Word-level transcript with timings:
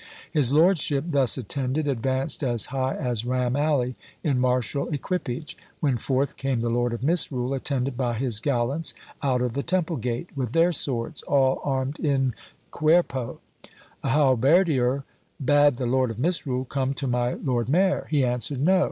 His 0.31 0.51
lordship, 0.51 1.03
thus 1.09 1.37
attended, 1.37 1.87
advanced 1.87 2.41
as 2.41 2.65
high 2.73 2.95
as 2.95 3.23
Ram 3.23 3.55
alley 3.55 3.95
in 4.23 4.39
martial 4.39 4.87
equipage; 4.91 5.55
when 5.79 5.95
forth 5.95 6.37
came 6.37 6.61
the 6.61 6.71
Lord 6.71 6.91
of 6.91 7.03
Misrule, 7.03 7.53
attended 7.53 7.95
by 7.97 8.15
his 8.15 8.39
gallants, 8.39 8.95
out 9.21 9.43
of 9.43 9.53
the 9.53 9.61
Temple 9.61 9.97
gate, 9.97 10.35
with 10.35 10.53
their 10.53 10.71
swords, 10.71 11.21
all 11.27 11.61
armed 11.63 11.99
in 11.99 12.33
cuerpo. 12.71 13.37
A 14.03 14.09
halberdier 14.09 15.03
bade 15.39 15.77
the 15.77 15.85
Lord 15.85 16.09
of 16.09 16.17
Misrule 16.17 16.65
come 16.65 16.95
to 16.95 17.05
my 17.05 17.33
Lord 17.33 17.69
Mayor. 17.69 18.07
He 18.09 18.25
answered, 18.25 18.59
No! 18.59 18.79